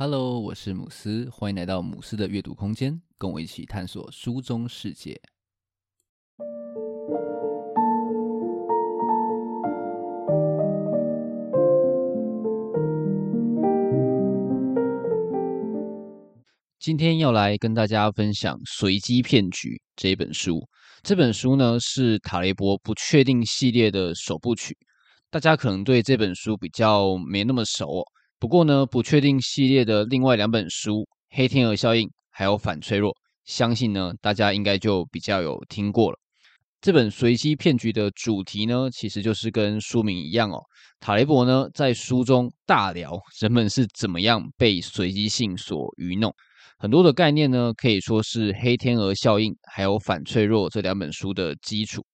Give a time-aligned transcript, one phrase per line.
[0.00, 5.20] Hello，我是姆斯，欢迎来到姆斯的阅读空间，跟我一起探索书中世界。
[16.78, 20.60] 今天要来跟大家分享《随机骗局》这本书。
[21.02, 24.78] 这本书呢是塔雷波不确定系列的首部曲，
[25.28, 28.04] 大家可能对这本书比较没那么熟。
[28.40, 31.00] 不过呢，不确定系列的另外两本书
[31.30, 33.10] 《黑天鹅效应》还有《反脆弱》，
[33.44, 36.16] 相信呢大家应该就比较有听过了。
[36.80, 40.62] 这本随机骗局的主题呢，其实就是跟书名一样哦。
[41.00, 46.32] 塔雷伯呢在书中大聊人们是怎么样被随机性所愚弄，
[46.78, 52.04] 很多的概念呢可以说是《黑天鹅效应》还有《反脆弱》这两本书的基础。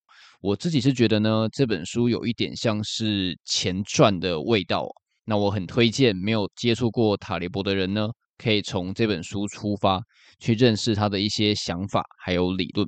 [0.40, 4.88] 我自己是觉得呢，这本书有一点像是前传的味道。
[5.24, 10.00] 那我很推荐没有接触过塔雷伯的人呢，可以从这本书出发，
[10.38, 12.86] 去认识他的一些想法还有理论。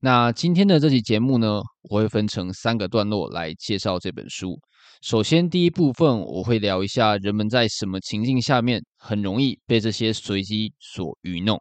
[0.00, 4.58] 那今天的这期节目呢，我会分成三个段落来介绍这本书。
[5.00, 11.60] 首先，第一部分我会聊一下人们在什么情境下面很容易被这些随机所愚弄。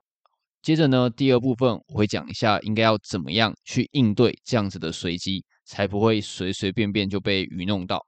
[0.64, 8.00] 接着呢，第二部分我会讲一下应该要怎么样去应对这样子的随机，才不会随随便便就被愚弄到。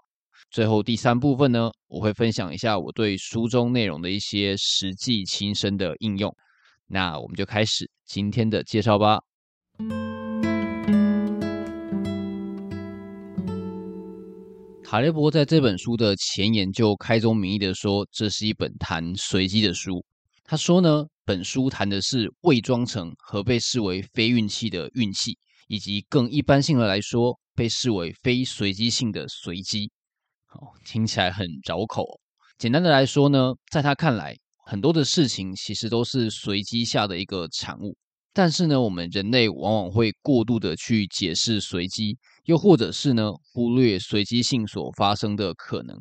[0.53, 6.31] 最后第三部分呢，我会分享一下我对书中内容的一些实际亲身的应用。
[6.85, 9.19] 那我们就开始今天的介绍吧。
[14.83, 20.05] 卡雷伯在这本书的前言就开宗明义的说，这是一本谈随机的书。
[20.43, 25.35] 他说呢，本书谈的是伪装成和被视为非运气的运气，
[25.67, 29.89] 以及更一般性的来说，被视为非随机性的随机。
[30.53, 32.19] 哦，听起来很绕口。
[32.57, 37.95] 简单的来说呢，在他看来，很多的事情其实都是随机下的一个产物。
[38.33, 45.95] 但是呢，我们人类往往会过度的去解释随机，又或者是呢，忽略随机性所发生的可能。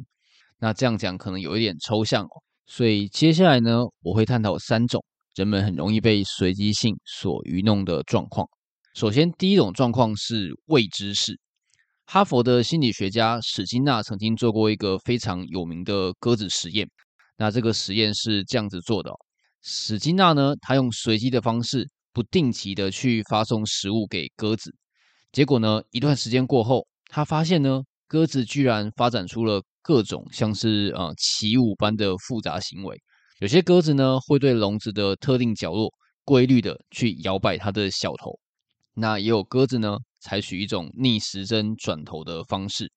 [0.59, 2.43] 那这样讲可能有一点抽象哦。
[2.67, 5.05] 所以接下来呢，我会探讨三种
[5.35, 8.49] 人们很容易被随机性所愚弄的状况。
[8.95, 11.39] 首先，第一种状况是未知式。
[12.05, 16.89] 哈佛的心理学家史金纳曾经做过一个非常有名的鸽子实验。
[17.37, 19.11] 那这个实验是这样子做的：
[19.63, 24.75] 史金纳呢，他用随机的方式，不定期的去发送食物给鸽子。
[25.33, 33.01] 结果呢，一段时间过后，他发现呢，鸽子居然发展出了各种像是呃起舞般的复杂行为。
[33.39, 35.91] 有些鸽子呢，会对笼子的特定角落
[36.25, 38.39] 规律的去摇摆它的小头。
[38.95, 42.91] 那也有鸽子呢，采取一种逆时针转头的方式。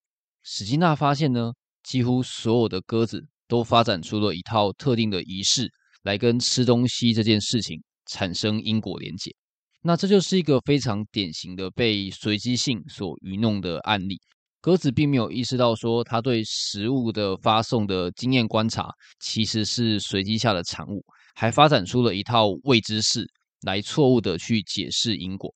[0.43, 1.51] 史金纳发现呢，
[1.83, 5.67] 几乎所有的鸽子都发展出了一套特定的仪式，
[6.03, 9.35] 来跟吃东西这件事情产生因果连结。
[9.81, 14.19] 那这就是一个非常典型的被随机性所愚弄的案例。
[14.61, 21.05] 鸽子并没有意识到说，它对食物的发送的经验观察其实是随机下的产物，
[21.35, 23.27] 还发展出了一套未知式
[23.61, 25.53] 来错误的去解释因果。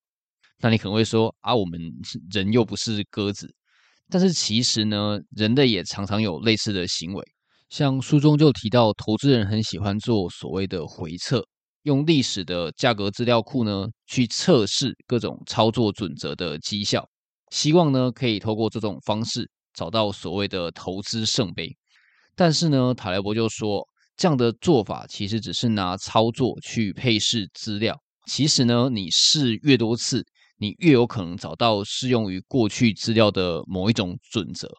[0.61, 1.79] 那你可能会说啊，我们
[2.31, 3.49] 人又不是鸽子，
[4.09, 7.25] 但是其实呢，人类也常常有类似的行为。
[7.69, 11.45] 像书中就提到，投资人很喜欢做所谓的回测，
[11.83, 17.07] 用历史的价格资料库呢去测试各种操作准则的绩效，
[17.51, 21.73] 希望呢可以透过这种方式找到所谓的投资圣杯。
[22.35, 23.87] 但是呢，塔雷伯就说，
[24.17, 30.25] 这样的做法其实只是拿操作去配试资料，其实呢，你试越多次。
[30.61, 34.69] 你越有可能找到适用于过去资料的某一种准则，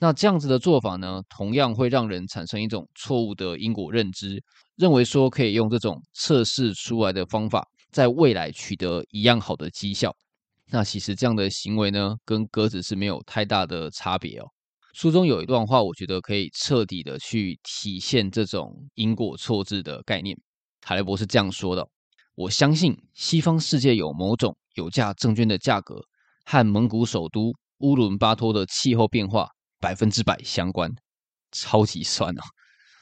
[0.00, 4.42] 那这样子的做法呢，同样会让人产生一种错误的因果认知，
[4.74, 10.12] 认为说可以用这种测试出来的方法，在未来取得一样好的绩效。
[10.70, 14.46] 那其实这样的行为呢，跟鸽子是没有太大的差别哦。
[14.92, 20.36] 书中有一段话，我觉得可以彻底的去体现这种因果错置的概念。
[20.80, 21.88] 塔雷博是这样说的：
[22.34, 24.56] 我相信西方世界有某种。
[24.78, 26.00] 有价证券的价格
[26.44, 29.48] 和蒙古首都乌伦巴托的气候变化
[29.80, 30.88] 百分之百相关，
[31.50, 32.42] 超级酸啊！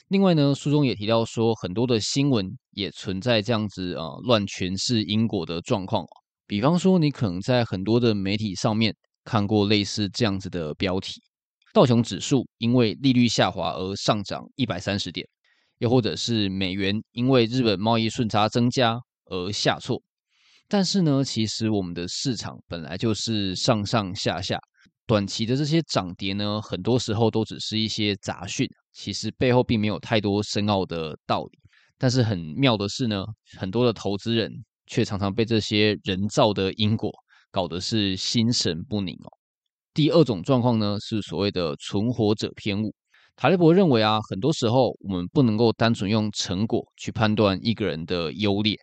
[0.08, 6.02] 另外呢，书中也提到说，很多的新闻也存在这样子啊乱诠释因果的状况。
[6.46, 8.94] 比方说，你可能在很多的媒体上面
[9.24, 11.20] 看过类似这样子的标题：
[11.74, 15.26] 道琼指数因为利率下滑而上涨一百三十点，
[15.78, 20.00] 又或者是美元因为日本贸易顺差增加而下挫。
[20.68, 24.58] 但是呢，其实我们的市场本来就是上上下下，
[25.06, 31.58] 短期的这些涨跌呢，很多时候都只是一些杂讯，其实背后并没有太多深奥的道理。
[31.98, 33.24] 但是很妙的是呢，
[33.58, 34.52] 很多的投资人
[34.86, 37.10] 却常常被这些人造的因果
[37.50, 39.30] 搞得是心神不宁哦。
[39.94, 42.94] 第二种状况呢，是所谓的存活者偏误。
[43.34, 48.76] 塔雷伯认为啊，很多时候我们不能够单纯用成果去判断一个人的优劣，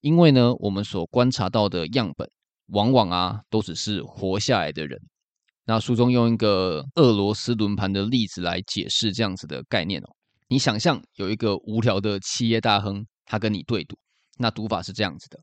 [0.00, 2.30] 因为呢，我们所观察到的样本
[2.68, 5.00] 往往啊，都只是活下来的人。
[5.64, 10.06] 那书中用一个俄罗斯轮盘的例子来解释这样子的概念哦。
[10.48, 13.98] 你想象有一个无聊的企业大亨，他跟你对赌，
[14.38, 15.38] 那赌法是这样子的：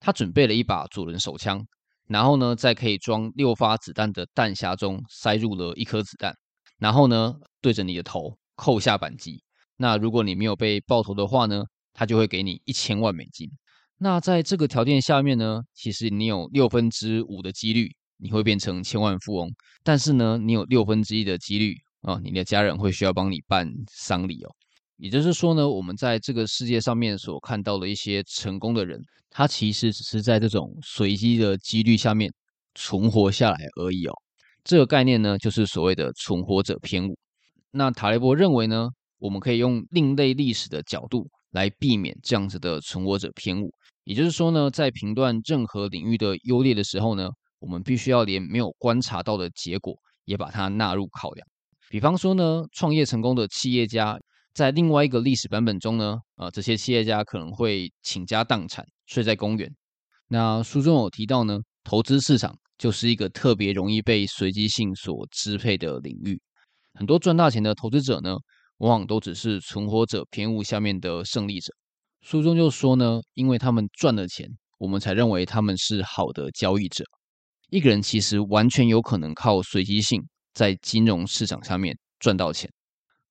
[0.00, 1.64] 他准备了一把左轮手枪。
[2.08, 6.34] 然后呢，在可以装六发子弹的弹匣中塞入了一颗子弹，
[6.78, 9.42] 然后呢，对着你的头扣下扳机。
[9.76, 11.62] 那如果你没有被爆头的话呢，
[11.92, 13.48] 他就会给你一千万美金。
[13.98, 19.50] 那在这个条件下面呢，其实你有六分之五的几率你会变成千万富翁，
[19.82, 24.54] 但是呢，你有六分之一的几率啊、你的家人会需要帮你办丧礼哦。
[24.96, 29.00] 也就是说呢，我们在这个世界上面所看到的一些成功的人，
[29.30, 32.32] 他其实只是在这种随机的几率下面
[32.76, 34.12] 存活下来而已哦。
[34.62, 37.18] 这个概念呢，就是所谓的存活者偏误。
[37.72, 43.72] 那塔雷伯认为呢，我们可以用另类历史的角度来避免这样子的存活者偏误。
[44.08, 47.28] 也就是说呢，在评断任何领域的优劣的时候呢，
[47.58, 49.94] 我们必须要连没有观察到的结果
[50.24, 51.46] 也把它纳入考量。
[51.90, 54.18] 比方说呢，创业成功的企业家。
[54.54, 59.70] 在另外一个历史版本中呢，呃，这些企业家可能会倾家荡产，睡在公园。
[60.26, 66.40] 那书中有提到呢，投资市场就是一个特别容易被随机性所支配的领域。
[66.94, 68.38] 很多赚大钱的投资者呢，
[68.78, 71.74] 往往都只是存活者偏误下面的胜利者。
[72.30, 74.46] 书中就说呢，因为他们赚了钱，
[74.76, 77.02] 我们才认为他们是好的交易者。
[77.70, 80.22] 一个人其实完全有可能靠随机性
[80.52, 82.70] 在金融市场上面赚到钱。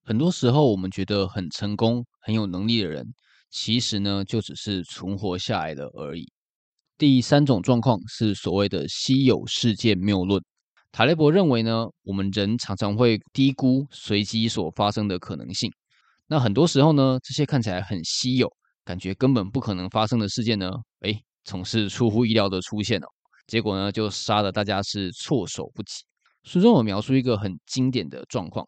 [0.02, 3.06] 很多时候，我们觉得很成功、很有能力的人，
[3.52, 6.26] 其实呢，就只是存活下来的而已。
[6.98, 10.42] 第三种状况是所谓的稀有事件谬论。
[10.90, 15.70] 塔雷伯认为呢，我们人常常会低估随机所发生的可能性。
[16.26, 18.52] 那很多时候呢，这些看起来很稀有、
[18.88, 23.06] 感觉根本不可能发生的事件呢，诶，总是出乎意料的出现哦。
[23.46, 26.02] 结果呢，就杀得大家是措手不及。
[26.42, 28.64] 书中有描述一个很经典的状况。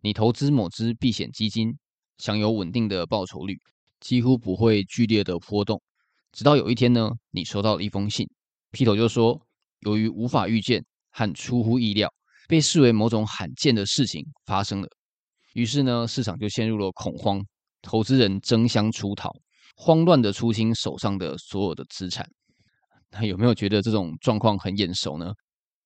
[0.00, 1.76] 你投资某只避险基金，
[2.16, 3.60] 享有稳定的报酬率，
[4.00, 5.82] 几乎不会剧烈的波动。
[6.32, 8.26] 直到有一天呢，你收到了一封信，
[8.70, 9.38] 劈头就说，
[9.80, 12.10] 由于无法预见和出乎意料，
[12.48, 14.88] 被视为某种罕见的事情发生了。
[15.52, 17.44] 于是呢，市场就陷入了恐慌，
[17.82, 19.30] 投资人争相出逃，
[19.80, 22.28] 慌乱的出清手上的所有的资产。
[23.12, 25.32] 那有没有觉得这种状况很眼熟呢？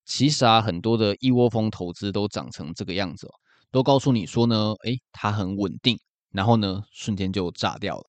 [0.05, 3.31] 其实啊，很多的一窝蜂投资都长成这个样子哦。
[3.71, 5.95] 都告诉你说呢，诶，它很稳定，
[6.31, 8.03] 然后呢，瞬间就炸掉了。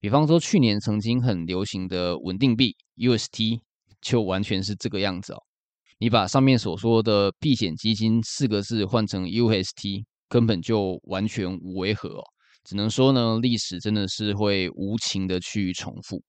[0.00, 3.60] 比方说，去年曾经很流行的稳定币 UST，
[4.00, 5.42] 就完全是这个样子哦。
[5.98, 12.24] 你把上面所说的避险基金四个字换成 UST，根本就完全无违和哦。
[12.64, 16.22] 只能说呢，历史真的是会无情的去重复。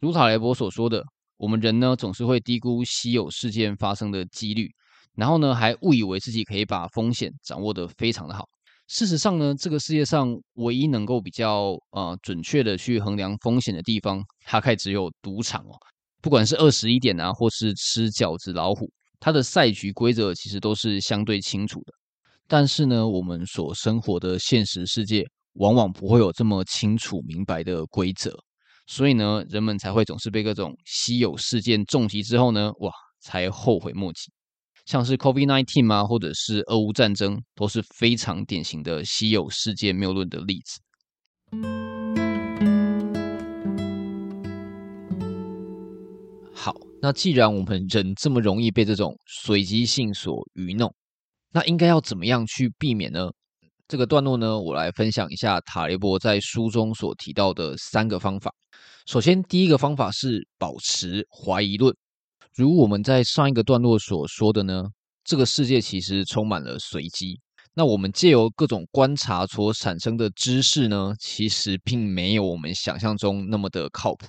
[0.00, 1.02] 如塔雷伯所说的，
[1.36, 4.68] 我们人呢，总是会低估稀有事件发生的几率。
[5.14, 8.44] 然后呢，还误以为自己可以把风险掌握得非常的好。
[8.86, 15.76] 事实上呢，这个世界上唯一能够比较呃准确的去衡量风险的地方，大概只有赌场哦。
[16.22, 21.92] 不管是二十一点啊，或是吃饺子老虎，它的赛局规则其实都是相对清楚的。
[22.46, 25.24] 但是呢，我们所生活的现实世界，
[25.58, 28.32] 往往不会有这么清楚明白的规则，
[28.86, 34.30] 所以呢，人们才会总是被各种稀有事件重击之后呢，哇，才后悔莫及。
[34.86, 40.80] 像是 COVID-19 啊，或者是俄乌战争，都是非常典型的稀有事件谬论的例子。
[46.54, 50.94] 好，那既然我们人这么容易被这种随机性所愚弄，
[51.52, 53.30] 那应该要怎么样去避免呢？
[53.88, 58.52] 这个段落呢，我来分享一下塔雷伯在书中所提到的三个方法。
[59.06, 61.96] 首先，第一个方法是保持怀疑论。
[62.54, 64.84] 如我们在上一个段落所说的呢，
[65.24, 67.40] 这个世界其实充满了随机。
[67.72, 74.26] 那我们借由各种观察所产生的知识呢，其实并没有我们想象中那么的靠谱。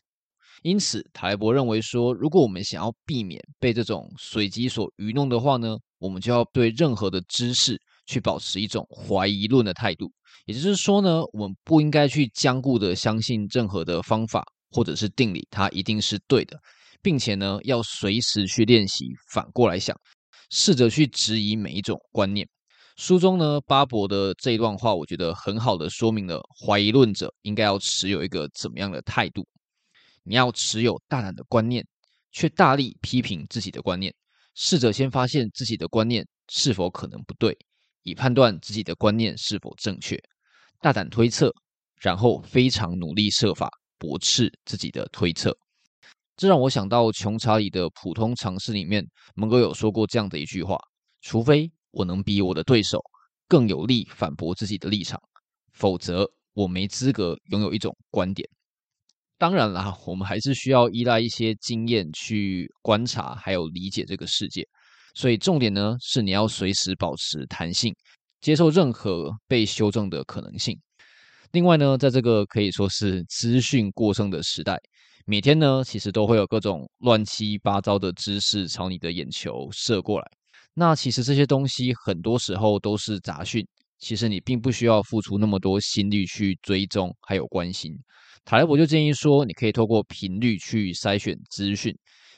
[0.61, 7.77] 因此，塔雷伯认为说，如果我们想要避免被这种随机所愚弄的话呢，我们就要对任何的知识
[8.09, 10.11] 去保持一种怀疑论的态度。
[10.45, 16.59] 也就是说呢，我们不应该去僵固的相信任何的方法或者是定理，它一定是对的。
[17.01, 19.95] 并且呢，要随时去练习反过来想，
[20.49, 22.45] 试着去质疑每一种观念。
[22.97, 29.47] 书中呢，巴伯的这一段话，我觉得很好的说明了怀疑论者应该要持有一个怎么样的态度。
[30.23, 31.85] 你要持有大胆的观念，
[32.33, 34.13] 却大力批评自己的观念，
[34.53, 37.57] 试着先发现自己的观念是否可能不对，
[38.09, 40.19] 以判断自己的观念是否正确。
[40.81, 41.53] 大胆推测，
[42.01, 45.55] 然后非常努力设法驳斥自己的推测。
[46.35, 50.77] 这让我想到穷查理的普通常识里面，蒙哥有说过这样的一句话：
[51.21, 52.99] 除非我能比我的对手
[53.47, 55.19] 更有力反驳自己的立场，
[55.73, 58.47] 否则我没资格拥有一种观点。
[59.37, 64.65] 当然啦，我们还是需要依赖一些经验去观察，还有理解这个世界。
[65.13, 67.93] 所以重点呢，是你要随时保持弹性，
[68.41, 70.79] 接受任何被修正的可能性。
[71.51, 74.79] 另外呢，在这个可以说是资讯过剩的时代，
[75.25, 80.27] 每天呢，其实都会有各种乱七八糟的知识朝你的眼球射过来。
[80.73, 87.97] 那其实这些东西很多时候都是杂讯，其实你并不需要付出那么多心力去追踪还有关心。
[88.45, 91.95] 塔雷伯就建议说，你可以透过频率去筛选资讯，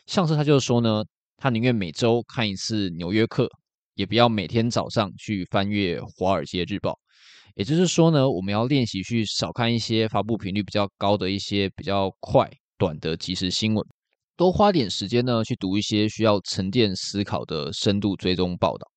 [0.08, 1.04] 像是他就说呢，
[1.42, 3.46] 他宁愿每周看一次《纽约客》，
[3.96, 6.92] 也不要每天早上去翻阅《华尔街日报》。
[7.56, 13.84] 也就是说呢，我们要练习去少看一些发布频率比较高的一些比较快短的即时新闻。
[14.38, 18.88] 多花点时间呢，去读一些需要沉淀思考的深度追踪报道。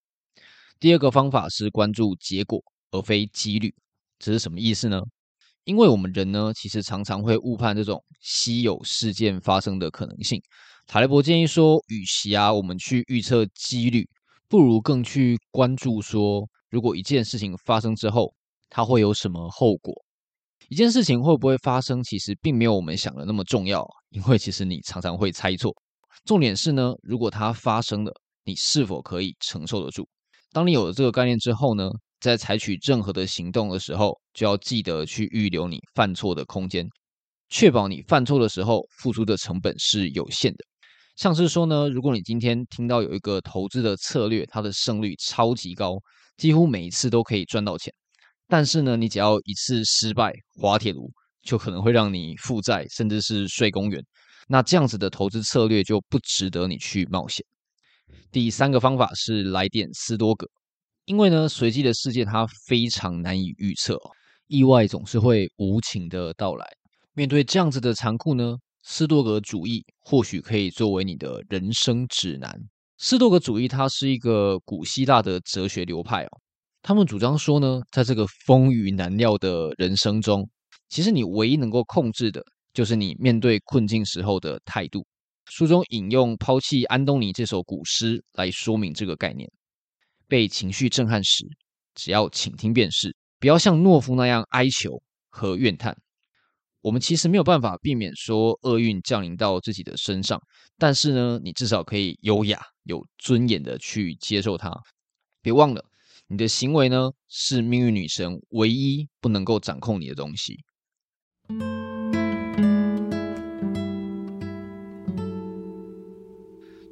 [0.79, 2.61] 第二个方法是关注结果，
[2.91, 3.73] 而非几率。
[4.19, 5.01] 这是什么意思呢？
[5.63, 10.39] 因为我们人呢，其实常常会误判这种稀有事件发生的可能性。
[10.87, 14.07] 塔雷伯建议说，与其啊，我们去预测几率，
[14.47, 18.31] 不如更去关注说，如果一件事情发生之后，
[18.69, 19.93] 它会有什么后果。
[20.69, 25.73] 一件事情会不会发生，其实并没有我们想的那么重要，因为其实你常常会猜错。
[26.23, 28.13] 重点是呢，如果它发生了，
[28.45, 30.07] 你是否可以承受得住？
[30.53, 31.89] 当你有了这个概念之后呢，
[32.19, 36.87] 在采取任何的行动的时候，就要记得去预留你犯错的空间，
[37.49, 40.63] 确保你犯错的时候付出的成本是有限的。
[41.15, 45.97] 像是说呢，如果你今天听到有一个投资的策略，它的胜率超级高，
[46.37, 47.93] 几乎每一次都可以赚到钱。
[48.47, 51.09] 但是呢，你只要一次失败，滑铁卢
[51.41, 54.03] 就可能会让你负债，甚至是睡公园。
[54.47, 57.43] 那这样子的投资策略就不值得你去冒险。
[58.31, 60.45] 第三个方法是来点斯多葛，
[61.05, 63.97] 因为呢，随机的世界它非常难以预测，
[64.47, 66.67] 意外总是会无情的到来。
[67.13, 68.57] 面对这样子的残酷呢，
[68.87, 72.55] 斯多格主义或许可以作为你的人生指南。
[72.99, 76.29] 斯多格主义它是一个古希腊的哲学流派哦。
[76.83, 80.47] 他们主张说呢，在这个风雨难料的人生中，
[80.87, 85.03] 其实你唯一能够控制的，就是你面对困境时候的态度。
[85.49, 89.51] 书中引用《抛弃安东尼》这首古诗来说明这个概念：
[90.27, 91.43] 被情绪震撼时，
[91.95, 95.97] 只要倾听便是，不要像懦夫那样哀求和怨叹。
[96.85, 100.39] 我们其实没有办法避免说厄运降临到自己的身上，
[100.77, 104.71] 但是呢，你至少可以优雅、有尊严的去接受它。
[105.41, 105.83] 别忘了。
[106.27, 110.59] 你的行为呢，是命运女神唯一不能够掌控你的东西。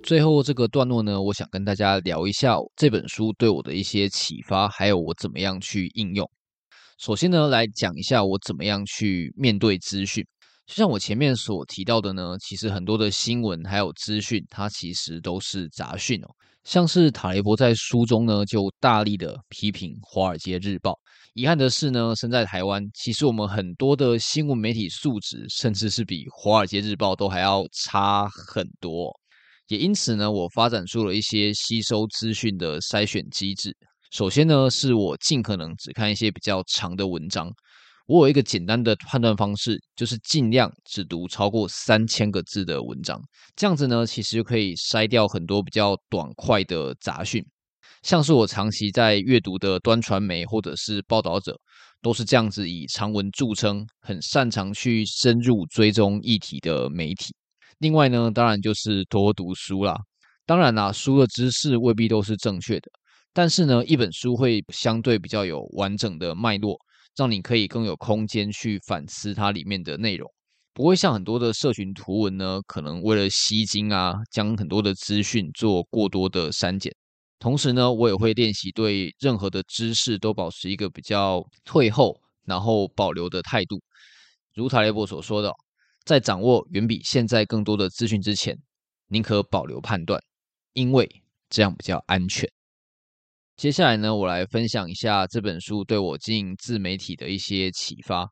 [0.02, 6.28] 最后这个段落呢，我想跟大家聊一下这本书对我的一些启发，还有我怎么样去应用。
[6.98, 10.26] 首先呢，来讲一下我怎么样去面对资讯。
[10.66, 16.28] 就像我前面所提到的呢，其实很多的新闻还有资讯，它其实都是杂讯哦。
[16.64, 20.92] 像是塔雷伯在书中呢，就大力的批评《华尔街日报》。
[21.34, 29.12] 遗憾的是呢，身在台湾，其实我们很多的新闻媒体素质，甚至是比《华尔街日报》都还要差很多。
[29.68, 33.76] 也因此呢，我发展出了一些吸收资讯的筛选机制。
[34.14, 37.52] 首先呢，是我尽可能只看一些比较长的文章。
[38.06, 43.20] 我有一个简单的判断方式，就是尽量只读超过三千个字的文章。
[43.56, 47.44] 这样子呢，其实就可以筛掉很多比较短快的杂讯。
[48.04, 51.60] 像是我长期在阅读的端传媒或者是报道者，
[52.00, 57.34] 都是这样子以长文著称，很擅长去深入追踪议题的媒体。
[57.80, 59.98] 另外呢，当然就是多读书啦。
[60.46, 62.92] 当然啦，书的知识未必都是正确的，
[63.34, 66.80] 但是呢，一本书会相对比较有完整的脉络。
[67.16, 70.28] 让你可以更有空间去反思它里面的内容，
[70.74, 76.92] 不会像很多的社群图文呢，可能为了吸睛啊，将很多的资讯做过多的删减。
[77.38, 83.80] 同时呢，我也会练习对任何的知识都保持一个比较退后，然后保留的态度。
[84.56, 85.54] 如塔雷伯所说的，
[86.06, 88.58] 在掌握远比现在更多的资讯之前，
[89.06, 90.20] 宁可保留判断，
[90.74, 91.08] 因为
[91.48, 92.50] 这样比较安全。
[93.56, 98.28] 接下来呢，我来分享一下这本书对我经营自媒体的一些启发。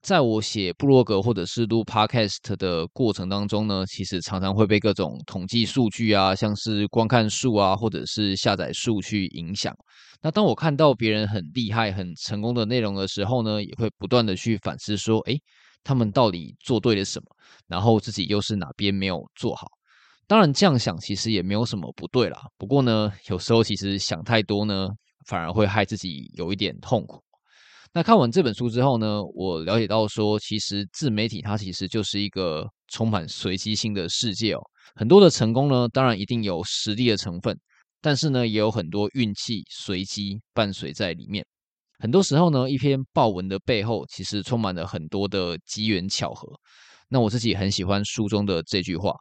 [0.00, 9.74] 在我写部落格或者是录 Podcast 的过程当中呢，其实常常会被各种统计数据啊，像是观看数啊，或者是下载数去影响。
[10.22, 15.36] 那当我看到别人很厉害、很成功的内容的时候呢，也会不断的去反思说，诶，
[15.82, 17.26] 他们到底做对了什么？
[17.66, 19.66] 然后自己又是哪边没有做好？
[20.32, 22.40] 当然这样想其实也没有什么不对啦。
[22.56, 24.88] 不过呢，有时候其实想太多呢，
[25.26, 27.22] 反而会害自己有一点痛苦。
[27.92, 34.60] 那看完这本书之后呢，我了解到说，其实自媒体它其实就是一个充满随机性的世界哦。
[34.94, 37.54] 很多的成功呢，当然一定有实力的成分，
[38.00, 41.44] 但是呢，也有很多运气、随机伴随在里面。
[41.98, 46.48] 很多时候呢，一篇爆文的背后，其实充满了很多的机缘巧合。
[47.10, 49.12] 那我自己很喜欢书中的这句话：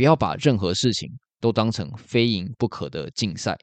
[0.00, 1.10] 不要把任何事情
[1.42, 3.54] 都当成非赢不可的竞赛。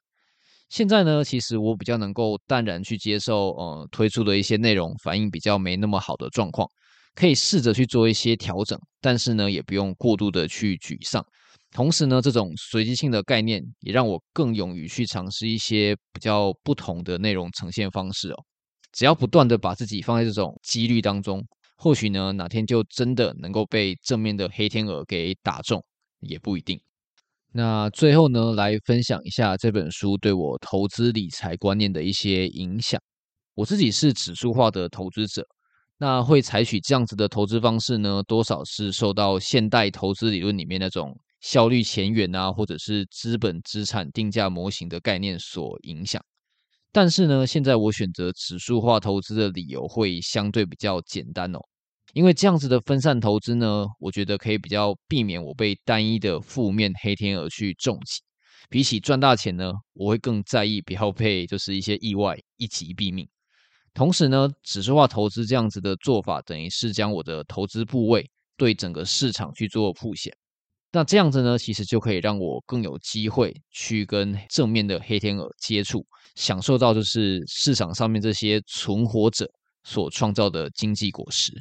[0.69, 6.69] 现在呢，其实我比较能够淡然去接受，呃，推出的一些内容反应比较没那么好的状况，
[7.15, 11.25] 可以试着去做一些调整，但是呢，也不用过度的去沮丧。
[11.71, 18.35] 同时呢，这种随机性的概念也让我更勇于去尝试一些比较不同的内容呈现方式哦。
[18.91, 21.43] 只要不断的把自己放在这种几率当中，
[21.77, 25.83] 或许呢，哪天就真的能够被正面的黑天鹅给打中，
[26.19, 26.79] 也不一定。
[27.51, 33.01] 那最后呢，来分享一下这本书对我投资理财观念的一些影响。
[33.55, 35.43] 我自己是指数化的投资者，
[35.97, 46.21] 那会采取这样子的投资方式呢，多少是受到现代投资理论里面那种效率前缘啊，或者是资本资产定价模型的概念所影响。
[46.91, 51.59] 但是呢，现在我选择指数化投资的理由会相对比较简单哦。
[52.13, 58.21] 因为这样子的分散投资呢，我觉得可以比较避免我被单一的负面黑天鹅去重击。
[58.69, 63.27] 比起赚大钱呢，我会更在意不要被就是一些意外一击毙命。
[63.93, 70.35] 同时呢，指数化投资这样子的做法，等于是将我的投资部位对整个市场去做曝险。
[70.91, 79.49] 那这样子呢，其实就可以让我更有机会去跟正面的黑天鹅接触，享受到就是市场上面这些存活者
[79.83, 81.51] 所创造的经济果实。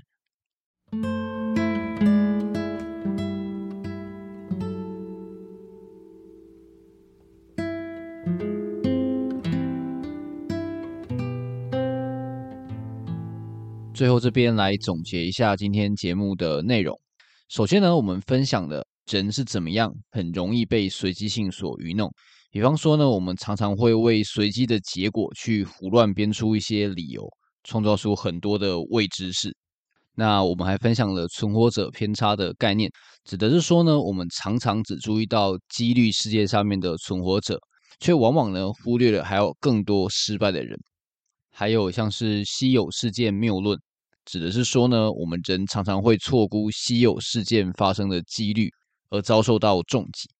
[13.95, 16.95] 最后这边来总结一下今天节目的内容。
[17.49, 22.13] 首先呢，我们分享的人是怎么样很容易被随机性所愚弄。
[22.51, 27.27] 比方说呢，我们常常会为随机的结果去胡乱编出一些理由，
[27.65, 29.57] 创造出很多的未知事。
[30.19, 32.91] 那我们还分享了存活者偏差的概念，
[33.25, 37.61] 指的是说呢，我们常常只注意到几率世界上面的存活者，
[38.01, 40.75] 却往往呢忽略了还有更多失败的人。
[41.51, 43.79] 还有像是稀有事件谬论，
[44.25, 48.71] 指的是说呢，我们人常常会错估稀有事件发生的几率，
[49.11, 50.31] 而遭受到重击。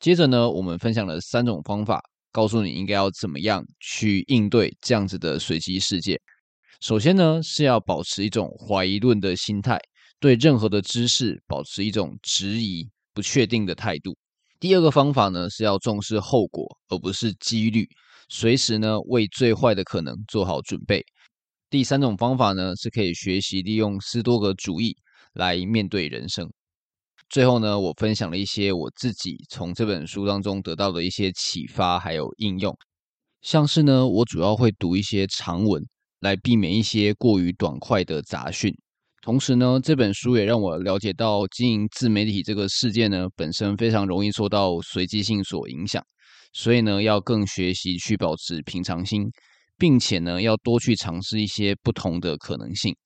[0.00, 2.00] 接着呢，我们分享了三种方法，
[2.32, 6.18] 告诉你应该要怎么样去应对这样子的随机事件。
[6.80, 9.78] 首先呢，是要保持一种怀疑论的心态，
[10.20, 14.16] 对任何的知识保持一种质疑、不确定的态度。
[14.60, 17.88] 第二个方法呢，是要重视后果，而不是几率，
[18.28, 21.04] 随时呢为最坏的可能做好准备。
[21.70, 24.96] 第三种方法呢，是可以学习利用斯多葛主义
[25.32, 26.48] 来面对人生。
[27.30, 32.76] 最后呢，我分享了一些我自己从这本书当中得到的一些启发，还有应用，
[33.40, 35.82] 像是呢，我主要会读一些长文。
[36.24, 38.74] 来避免一些过于短快的杂讯。
[39.20, 46.02] 同时呢，这本书也让我了解到，经营自媒体这个世界呢，本身非常容易受到随机性所影响。
[46.54, 49.22] 所以呢，要更学习去保持平常心，
[49.76, 52.96] 并且呢，要多去尝试一些不同的可能性。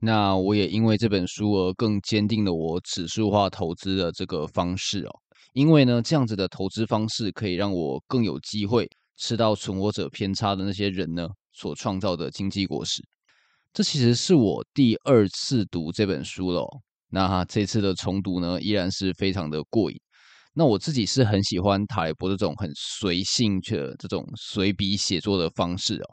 [0.00, 5.10] 那我也因为这本书而更坚定了我指数化投资的这个方式哦。
[5.52, 11.26] 因为呢，这样子的投资方式可以让我更有机会吃到存活者偏差的那些人呢。
[11.60, 13.02] 所创造的经济果实，
[13.74, 16.66] 这其实是我第二次读这本书了。
[17.10, 20.00] 那这次的重读呢，依然是非常的过瘾。
[20.54, 26.06] 那我自己是很喜欢塔雷伯这种很随性的这种随笔写作的方式哦。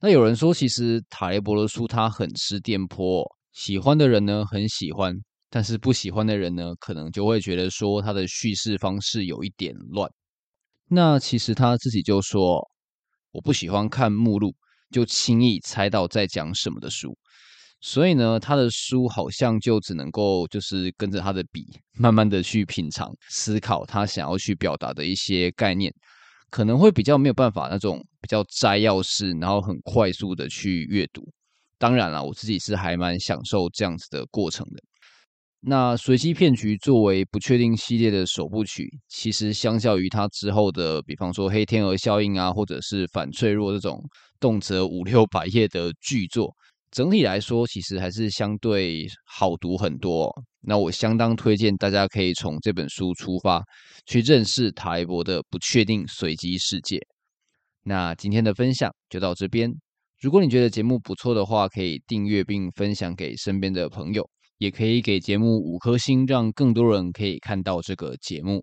[0.00, 5.14] 那有人说，其实塔雷伯的书他很吃电波，喜欢的人呢很喜欢，
[5.48, 10.10] 但是不喜欢的人呢，可能就会觉得说他的叙事方式有一点乱。
[10.88, 12.68] 那其实他自己就说，
[13.32, 14.54] 我不喜欢看目录。
[14.90, 17.16] 就轻易猜到在讲什么的书，
[17.80, 25.92] 所以呢，他的书好像就只能够就是跟着他的笔，慢慢的去品尝、思考他想要去表达的一些概念。
[26.50, 31.22] 可能会比较没有办法那种比较摘要式，然后很快速的去阅读。
[31.78, 34.82] 当然了，我自己是还蛮享受这样子的过程的。
[35.60, 44.02] 那随机骗局作为不确定系列的首部曲，其实相较于它之后的，比方说黑天鹅效应啊，或者是反脆弱这种
[44.40, 46.52] 动辄五六百页的巨作，
[46.90, 50.34] 整体来说其实还是相对好读很多。
[50.62, 53.62] 那我相当推荐大家可以从这本书出发，
[54.06, 56.98] 去认识塔雷伯的不确定随机世界。
[57.84, 59.70] 那今天的分享就到这边。
[60.20, 64.28] 如果你觉得节目不错的话，可以订阅并分享给身边的朋友。
[64.58, 68.62] 也可以给节目五颗星，让更多人可以看到这个节目。